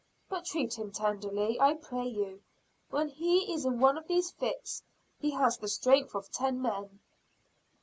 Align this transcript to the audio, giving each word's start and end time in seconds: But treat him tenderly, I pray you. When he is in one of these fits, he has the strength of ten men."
But 0.29 0.45
treat 0.45 0.79
him 0.79 0.91
tenderly, 0.91 1.59
I 1.61 1.75
pray 1.75 2.07
you. 2.07 2.41
When 2.89 3.07
he 3.09 3.53
is 3.53 3.65
in 3.65 3.79
one 3.79 3.99
of 3.99 4.07
these 4.07 4.31
fits, 4.31 4.81
he 5.19 5.29
has 5.29 5.59
the 5.59 5.67
strength 5.67 6.15
of 6.15 6.31
ten 6.31 6.59
men." 6.59 7.01